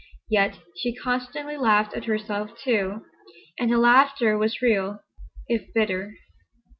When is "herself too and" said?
2.05-3.69